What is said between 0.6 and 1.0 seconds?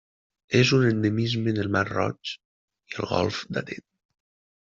un